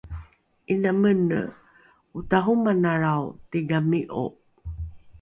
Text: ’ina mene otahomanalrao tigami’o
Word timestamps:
’ina 0.71 0.91
mene 1.01 1.39
otahomanalrao 2.17 3.25
tigami’o 3.49 4.25